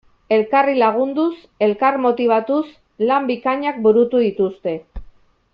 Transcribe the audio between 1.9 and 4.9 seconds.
motibatuz, lan bikainak burutu dituzte.